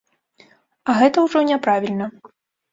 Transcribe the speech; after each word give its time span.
А 0.89 0.95
гэта 1.03 1.27
ўжо 1.27 1.45
няправільна. 1.53 2.13